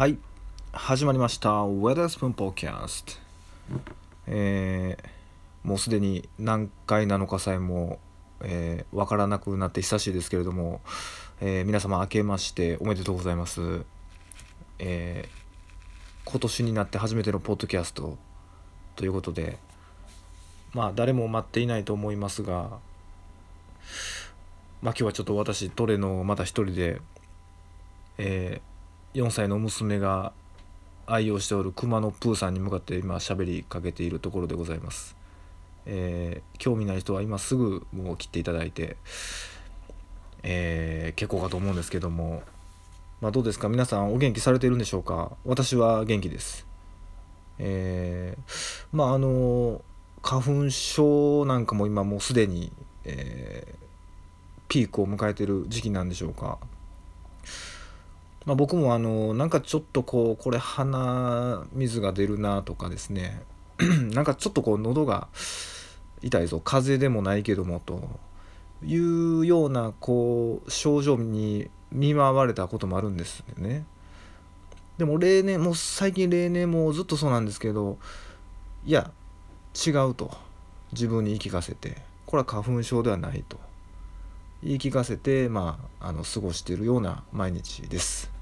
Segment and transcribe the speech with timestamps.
[0.00, 0.16] はい。
[0.72, 3.12] 始まりました「ウェダースプーンポーキャスト」
[4.26, 7.98] えー、もうすでに何回なのかさえも
[8.40, 10.80] えー、からなくなって久しいですけれども、
[11.42, 13.82] えー、皆様明けましておめでとうございます、
[14.78, 18.16] えー、今年になって初めてのポッドキャスト。
[18.96, 19.58] ということで
[20.72, 22.70] まあ誰も待っていないと思いますが
[24.80, 27.02] まあ今日はちょっと私トレのまた一人で、
[28.16, 28.69] えー、
[29.14, 30.32] 4歳の娘が
[31.06, 35.16] 愛用しておる熊のプーさんに向かって今喋りかけているところでございます。
[35.86, 38.96] えー、興味ない人は今すぐもう切っていただいて、
[40.44, 42.42] えー、結構かと思うんですけども、
[43.20, 43.68] まあ、どうですか？
[43.68, 45.32] 皆さんお元気されているんでしょうか？
[45.44, 46.64] 私は元気です。
[47.58, 49.82] えー、まああの
[50.22, 52.70] 花粉症なんかも今もうすでに、
[53.04, 53.74] え、
[54.68, 56.58] ピークを迎えてる時期なんでしょうか？
[58.50, 63.40] まあ、僕もあのなんかちょっとこうこれ鼻水が出るなとかですね。
[64.12, 65.28] なんかちょっとこう喉が
[66.20, 66.58] 痛いぞ。
[66.58, 68.08] 風邪でもないけどもと
[68.84, 73.84] いうようなこう症状に見舞われたこともあるんですよね。
[74.98, 77.98] でも例年もう最近例年もずっとそうなんですけど
[78.84, 79.12] いや
[79.86, 80.36] 違うと。
[80.90, 81.98] 自分に言い聞かせて。
[82.26, 83.60] これは花粉症ではないと。
[84.64, 88.39] 言い聞かせてまああの過ごしているような毎日です。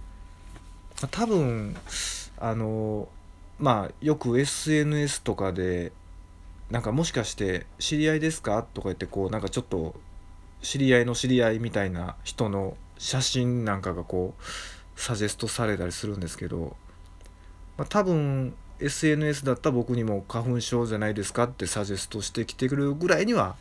[1.07, 1.77] 多分
[2.39, 3.09] あの
[3.59, 5.93] まあよく SNS とかで
[6.71, 9.95] なんかもしかして「知り合いですか?」とか言ってこうなんかちょっと
[10.63, 14.43] 知り合いの知り合いみたいな人の写真なんかがこう
[15.01, 16.77] サジェストされたりするんですけど、
[17.77, 21.45] まあ、多分 SNS だったら僕にも花粉症じゃないですか？
[21.45, 23.57] ってサジェストしてきてくるぐらいには、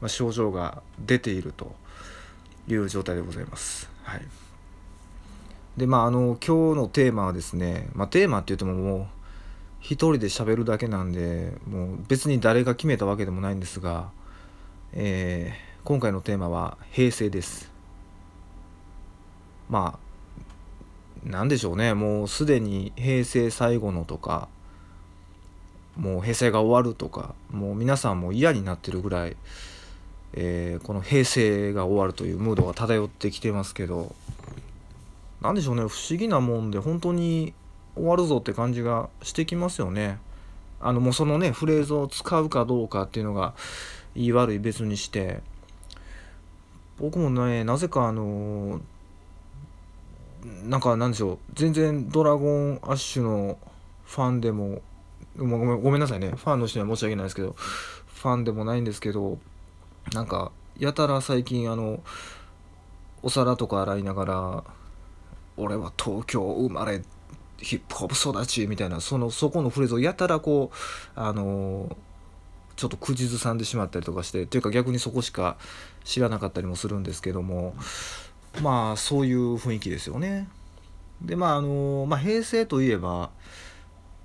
[0.00, 1.74] まあ、症状が出ていると
[2.68, 3.88] いう状態でございます。
[4.04, 4.22] はい、
[5.78, 9.06] でまああの今日のテーマはですね、まあ、テーマって言ってももう
[9.78, 14.10] 一人で喋るだけなんでもう別に誰が決めたわけでもないんですが、
[14.92, 17.70] えー、今回のテーマは平成です。
[19.70, 20.00] ま
[21.24, 21.94] あなんでしょうね。
[21.94, 24.48] もうすでに平成最後のとか
[25.96, 29.36] もう平成が終わるとかもう皆さんも嫌になってるぐらい、
[30.32, 34.16] えー、この平成が終わるというムードが漂ってきてますけど
[35.40, 37.54] 何でしょうね不思議なもんで本当に
[37.94, 40.18] 終わるぞって感じがしてきますよね。
[40.80, 43.54] あのもうそのねフレーズを使うかどうかっていうのが
[44.14, 45.40] 言い悪い別にして
[46.98, 48.80] 僕もねなぜかあの
[50.64, 53.58] なんかなんでしょう全然ドラゴンアッシュの
[54.04, 54.82] ファンでも
[55.36, 59.38] ごめんごめんなさいねファンの人には申し訳ないですけどファンでもないんですけど
[60.12, 62.00] なんかやたら最近あの
[63.22, 64.64] お皿とか洗いながら
[65.58, 67.02] 「俺は東京生まれ
[67.58, 70.76] ヒップホップ育ちみたいなそのそこのフレーズをやたらこう
[71.14, 71.96] あの
[72.76, 75.56] ちょっと口ずさんでしまったりとかしてっていうか逆にそこしか
[76.04, 77.74] 知らなかったりもするんですけども
[78.62, 80.48] まあそういう雰囲気ですよね。
[81.20, 83.30] でまああの、まあ、平成といえば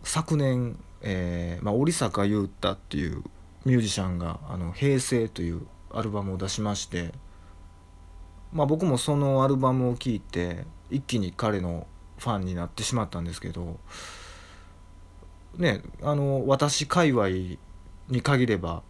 [0.03, 3.23] 昨年、えーまあ、織坂優太っていう
[3.65, 7.13] ミュージシャンが「あの平成」というアルバムを出しまして、
[8.51, 11.87] まあ、僕もそのアルバムを聴いて一気に彼の
[12.17, 13.79] ファンになってしまったんですけど
[15.57, 17.29] ねあの私界隈
[18.09, 18.81] に限れば、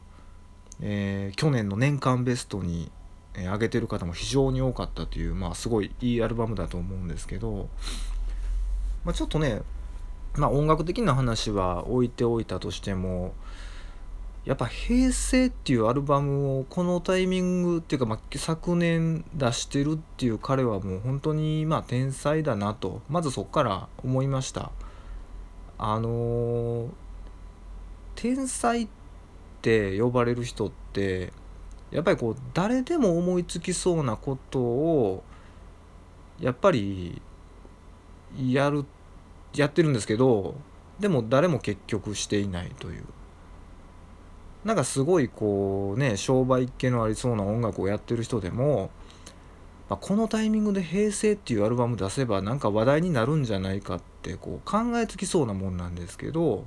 [0.82, 2.92] えー、去年の年間ベストに、
[3.36, 7.70] えー、上げてる方も非常に多かったというまあすごいいいアルバムだと思うんですけど、
[9.04, 9.62] まあ、ちょっとね
[10.36, 13.34] まあ音楽的な話は置いておいたとしても
[14.46, 24.72] やっぱ「平成」っていうアルバムをこのタイミングっていうか、まあ、昨年出してるっていう彼はもう本当にまあ天才だなとまずそこから思いました。
[25.78, 26.90] あのー、
[28.16, 28.88] 天才っ
[29.62, 31.34] て呼ばれる人って
[31.92, 35.24] やっぱりこう誰でも思いつきそうなことを
[36.40, 37.22] やっぱり
[38.38, 38.86] やる
[39.56, 40.56] やってるんですけど
[41.00, 43.04] でも誰も結局していないという。
[44.66, 48.92] なんかすごいこうね商売系のありそうな音楽をやってる人でも、
[49.90, 56.66] まあ、このタイミングで「平成」っていうアルバム出せばなんか話題になるんじゃないかってこう考えつきそうなもんなんですけど、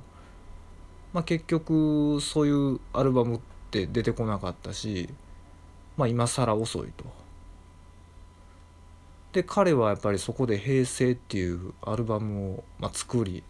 [1.13, 3.39] まあ、結局そういうアルバムっ
[3.71, 5.09] て出てこなかったし、
[5.97, 7.05] まあ、今更遅いと。
[9.33, 13.43] で彼はやっぱりそこで「平成」っていうアルバムを、まあ、作り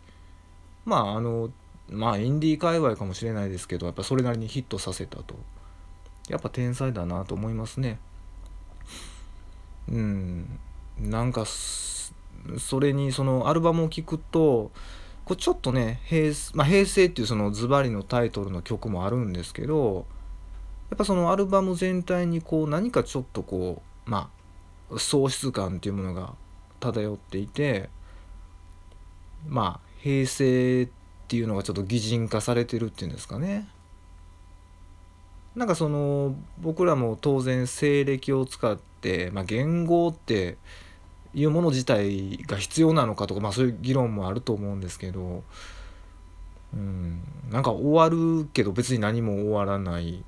[0.86, 1.50] まああの
[1.90, 5.36] まあインディー界隈かもしれないですけどやっぱそれなりにヒットさせたと。
[6.30, 8.00] やっぱ天才だなと思いますね。
[9.90, 10.60] うん。
[11.00, 14.72] なんかそれにそのアルバムを聴くと
[15.26, 20.06] こうちょっとね平,、まあ、平成っていうそのズバリのタイトルの曲もあるんですけど
[20.90, 24.30] やっぱそのアルバム全体にこう何かちょっとこうま
[24.92, 26.34] あ喪失感っていうものが
[26.80, 27.90] 漂っていて
[29.46, 30.88] まあ平成
[31.28, 33.68] っていうのがちょっと擬人化されてるっていうんですかね。
[35.58, 40.56] なんかその僕らも当然西暦を使って、まあ、言語って
[41.34, 45.44] いうもの自体が必要なのかとか、まあ、そういう議論もあると思うんですけど、
[46.74, 47.20] うん、
[47.52, 50.24] なんか終わるけど別に何も終わらない、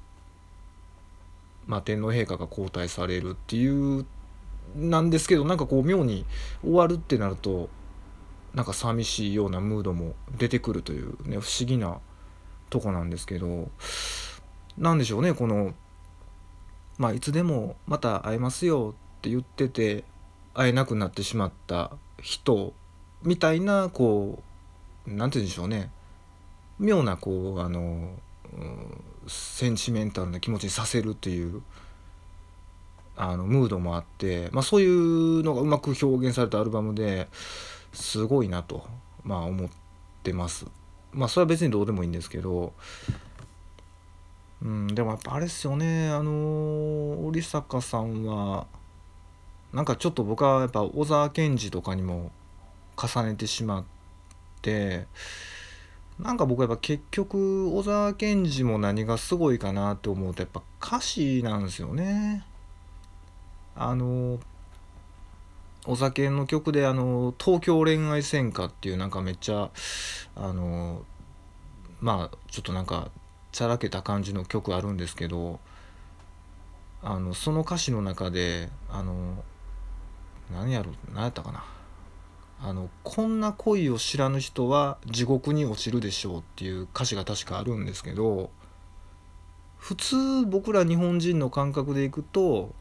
[1.65, 4.05] まあ、天皇陛下が交代されるっていう
[4.75, 6.25] なんですけどなんかこう妙に
[6.61, 7.69] 終わるってなると
[8.53, 11.99] なんか寂しいようなムードも出てくるというね不思議な
[12.69, 13.69] とこなんですけど。
[14.79, 15.73] 何でしょうねこの
[16.97, 20.05] まあいつでもまた会えますよって言ってて
[20.53, 21.91] 会えなくなってしまった
[22.21, 22.73] 人
[23.23, 24.41] みたいなこ
[25.05, 25.91] う何て言うんでしょうね
[26.79, 27.79] 妙なこうあの、
[28.53, 31.61] うん、センチメンタルな気持ちにさせるっていう
[33.17, 37.27] あのムードもあって、まあ、そういうのがうまく表現されたアルバムで
[37.93, 38.85] すごいなと、
[39.23, 39.69] まあ、思っ
[40.23, 40.65] てます。
[41.11, 42.73] まあそれは別にどうでもいいんですけど
[44.61, 48.67] うん、でもやっぱあれっすよねあの織坂さんは
[49.73, 52.31] なんかちょっと僕はやっぱ小沢健二とかにも
[52.97, 53.83] 重ねてしまっ
[54.61, 55.05] て
[56.19, 62.43] なんか僕はやっぱ結局小沢健二も何がすごいかなって思うとやっぱ歌詞なんですよね。
[63.75, 64.39] あの
[65.85, 69.69] お酒の曲であの「東京恋愛戦歌」っていうなんかめっちゃ
[70.35, 71.05] あの
[72.01, 73.09] まあちょっとなんか
[73.51, 75.59] ちゃらけた感じの曲あるんですけど
[77.01, 79.43] あのその歌詞の中であの
[80.51, 81.63] 何やろ何やったかな。
[82.61, 88.51] あの「こんな恋を知らぬ人は地獄に落ちるでしょう」っていう歌詞が確かあるんですけど
[89.77, 92.75] 普通僕ら日本人の感覚でいくと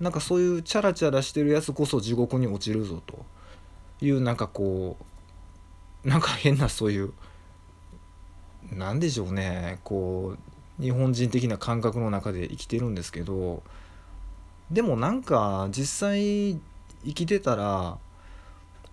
[0.00, 3.24] なんかそういうチャラチャラしてるやつこそ地獄に落ちるぞと。
[4.00, 4.96] いうなんかこ
[6.04, 7.12] うなんか変なそういう
[8.72, 9.78] 何でしょうね。
[9.84, 10.36] こ
[10.78, 13.62] う日本人的な感覚の中で生きてるんですけど。
[14.70, 16.58] でもなんか実際
[17.04, 17.98] 生きてたら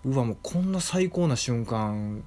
[0.04, 2.22] うわもうこんな最高な瞬間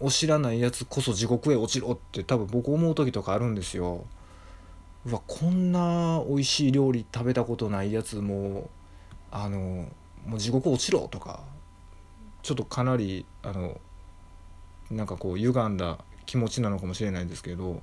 [0.00, 4.04] を知らないやつこそ地獄へ落ちろって多分僕思う時とかあるんですよ。
[5.08, 8.68] うわこんな美味しい料理食べたことないやつも
[9.30, 9.86] あの
[10.26, 11.40] もう地獄落ちろとか
[12.42, 13.80] ちょっとかなりあの
[14.90, 17.80] なんかこう歪んだ気持ちなのかもしれないですけど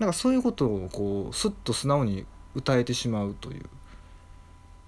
[0.00, 2.26] なんかそういうことをこうスッと素直に
[2.56, 3.66] 歌えてしまうという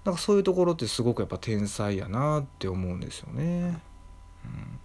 [0.03, 3.43] なんかそういうところってすごくやっぱ天才やなって思うんですよね。
[4.45, 4.79] うん、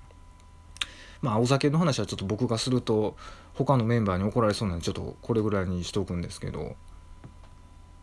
[1.21, 3.17] まあお酒の話はちょっと僕がすると
[3.55, 6.77] 他のメンバーに怒られそうなんでちょっとこれぐらいにしとくんですけど。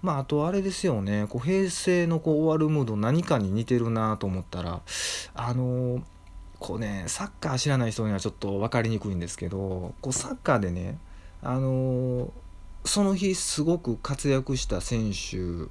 [0.01, 1.25] まああとあれですよね。
[1.27, 4.81] こう平成のこう終わるムード何かに似てるなと思ったら
[5.33, 6.01] あの
[6.57, 10.97] こうねサッカー知らない人にはちょっと分かりにくいんですけどこうサッカーでね
[11.41, 12.31] あの、
[12.83, 15.69] その日すごく活躍した選手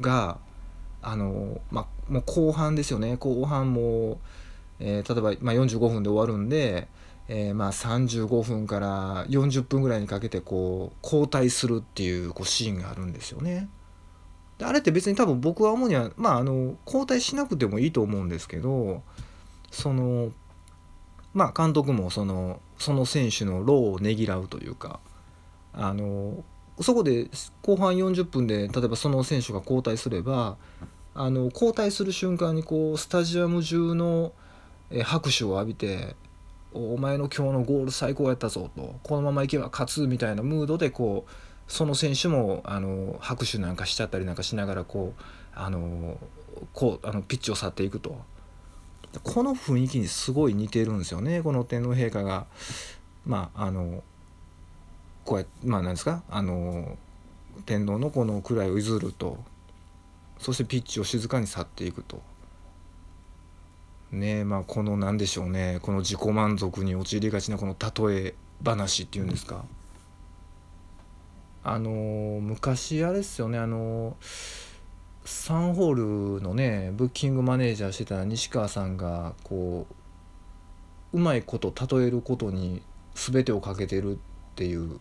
[0.00, 0.38] が
[1.02, 3.16] あの、まあもう後半ですよね。
[3.16, 4.20] 後半も、
[4.78, 6.88] えー、例えば、まあ、45分で終わるんで、
[7.28, 13.68] えー、まあ35分から40分ぐらいにかけてこう交代するっていうこうシーンがあるんですよね。
[14.58, 19.02] であれって別に多分僕は主にはまああの交代しなくてもいいと思うんですけど
[19.70, 20.30] その
[21.34, 25.00] まあ監督もそのその選手の労をねぎらうというか
[25.74, 26.42] あの
[26.80, 27.28] そこで
[27.62, 30.56] 後半40分で例えばその選手が交代すれば
[31.14, 34.32] あの交代する瞬間にこうスタジアム中の
[35.02, 36.16] 拍手を浴びて
[36.76, 41.32] 「お前の今日のゴール最高やったぞ」と「このままいけば勝つ」みたいなムードでこう
[41.66, 45.22] その選手もあの拍手なんかしちゃったりなんかしながらこう
[45.54, 46.18] あの
[46.72, 48.16] こうあのピッチを去っていくと。
[49.24, 52.44] この雰囲気にすごい似てるんですよねこの天皇陛下が
[53.24, 54.04] まああの
[55.24, 56.22] こうやってまあ何ですか？
[56.28, 56.98] あの
[57.64, 59.38] 天皇のこの位を譲ると
[60.38, 62.20] そしてピッチを静かに去っていくと。
[64.12, 67.76] ねまあこの何でしょうねこの自己満足に陥りがちなこの
[68.08, 68.34] 例え
[68.64, 69.64] 話っていうんですか。
[71.68, 74.16] あの昔あれですよねあの
[75.24, 79.88] サンホールのねブッキングマネージャーしてた西川さんがこ
[81.12, 82.82] ううまいこと例えることに
[83.14, 84.18] 全てをかけてるっ
[84.54, 85.00] ていう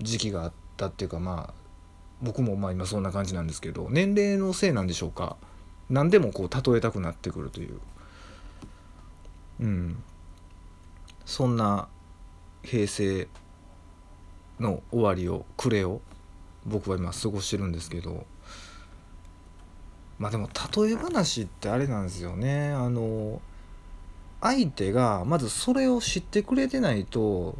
[0.00, 1.54] 時期があったっていうかまあ
[2.22, 5.36] 僕もまあ今そんな感じなんですけど年齢のせいなんでしょうか。
[5.90, 7.80] 何でもこう例えたくなってくるという。
[9.60, 10.02] うん
[11.24, 11.88] そんな
[12.62, 13.28] 平成
[14.60, 16.00] の終わりを暮れを
[16.66, 18.26] 僕は今過ごしてるんですけど
[20.18, 23.40] まあでも例え話ってあれなんですよねあの
[24.40, 27.56] 相手がまずそれを知ってくれてないと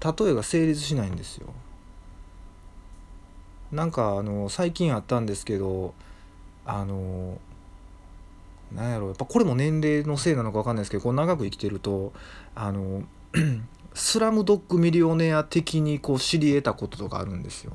[0.00, 1.52] 例えが成立しないんですよ。
[3.70, 5.94] なんかあの最近あったんですけど
[6.66, 7.38] あの
[8.74, 12.12] なんやろやっぱこれも年齢のせいなのか分かんないですけどこう長く生きてると
[12.54, 13.04] あの
[13.94, 17.74] スラムドッグミリオネア的にこう知り得たこととかあるんですよ。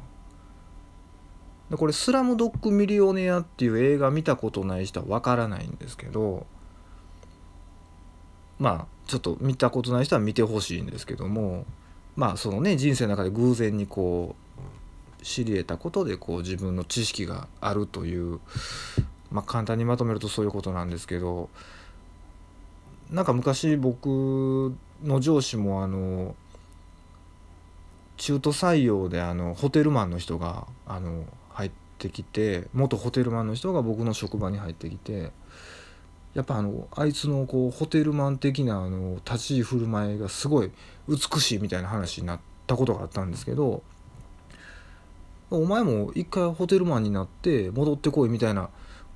[1.70, 6.48] でこれ「スラムドッグミリオネア」っていう映画見たことない人は分からないんですけど
[8.58, 11.66] まあちょっと見たことない人は見てほしいんですけども
[12.16, 14.36] まあそのね人生の中で偶然にこ
[15.20, 18.40] う知り得たことでこう自分の知識があるという
[19.32, 21.50] まあ簡単にまとめるとそういうことなんですけど
[23.12, 26.36] なんか昔僕の上司もあの
[28.18, 35.32] 中途採用であのホテルマンの人があの入ってきて元ホテルマンの人が僕の職場に入ってきて
[36.34, 40.72] やっぱあのあいつのこうホテルマン的なあの立ち居振る舞いがすごい
[41.08, 43.82] 美しいみたいな話になったことがあったんですけど
[45.50, 48.70] お前も一回ホテルマンになって戻ってこいみたいな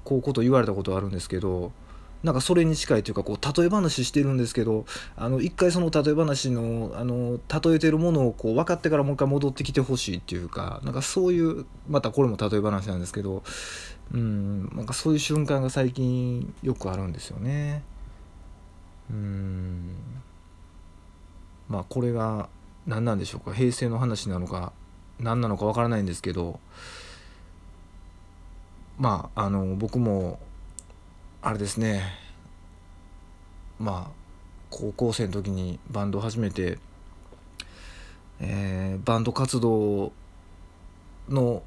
[0.04, 1.72] こうこと言われたことあるんですけど
[2.24, 13.42] なんかそれに近いというかこう例え話してるんですけどあの一回その例え話のあの例えてるものをこう分かってからもう一回戻ってきてほしいっていうかなんかそういうまたこれも例え話なんですけど
[14.14, 17.84] うんなんかそういう瞬間が最近よくあるんですよね。
[19.10, 19.96] うん
[21.70, 22.50] まあこれが
[22.86, 24.74] 何なんでしょうか平成の話なのか
[25.20, 26.60] 何なのか分からないんですけど
[29.02, 30.38] まああの僕も
[31.42, 32.04] あれですね。
[33.80, 34.12] まあ
[34.70, 36.78] 高校生の時にバンドを始めて、
[38.40, 40.12] えー、バンド活動
[41.30, 41.64] の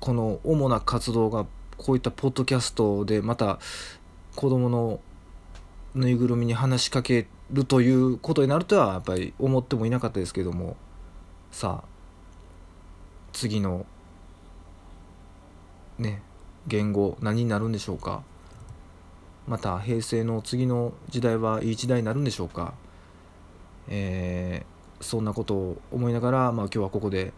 [0.00, 3.60] この主な活動がこういったポッドキャストでまた
[4.34, 4.98] 子供の
[5.94, 10.76] ぬいぐるみに話しかけるということになるとはやっぱり思ってもいなかったですけども。
[11.52, 11.88] さあ
[13.32, 13.86] 次の
[15.98, 16.22] ね
[16.66, 18.22] 言語何になるんでしょうか？
[19.48, 22.74] また平成の次の時代はいい時代になるんでしょうか、
[23.88, 27.32] えー、そんなことを思いながら、まあ、今日はここで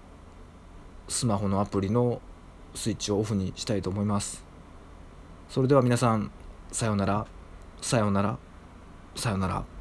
[1.09, 2.21] スマホのアプリの
[2.75, 4.45] スイッチをオフにしたいと思います。
[5.49, 6.31] それでは皆さん
[6.71, 7.27] さようなら
[7.81, 8.39] さようなら
[9.15, 9.72] さようなら。